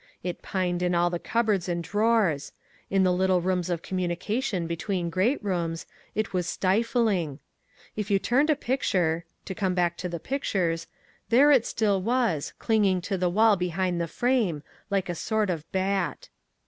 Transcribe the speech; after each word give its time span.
It 0.23 0.41
pined 0.41 0.81
in 0.81 0.95
all 0.95 1.11
the 1.11 1.19
cupboards 1.19 1.69
and 1.69 1.83
drawers. 1.83 2.53
In 2.89 3.03
the 3.03 3.13
little 3.13 3.39
rooms 3.39 3.69
of 3.69 3.83
communication 3.83 4.65
between 4.65 5.11
great 5.11 5.37
rooms, 5.43 5.85
it 6.15 6.33
was 6.33 6.47
stifling. 6.47 7.37
If 7.95 8.09
you 8.09 8.17
turned 8.17 8.49
a 8.49 8.55
picture—to 8.55 9.53
come 9.53 9.75
back 9.75 9.97
to 9.97 10.09
the 10.09 10.19
pictures—there 10.19 11.51
it 11.51 11.67
still 11.67 12.01
was, 12.01 12.53
clinging 12.57 13.01
to 13.01 13.15
the 13.19 13.29
wall 13.29 13.55
behind 13.55 14.01
the 14.01 14.07
frame, 14.07 14.63
like 14.89 15.07
a 15.07 15.13
sort 15.13 15.51
of 15.51 15.71
bat. 15.71 16.29